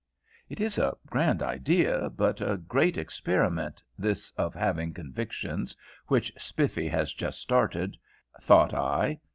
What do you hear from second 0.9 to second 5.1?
grand idea but a great experiment this of having